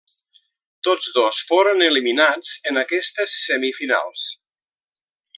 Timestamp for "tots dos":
0.87-1.41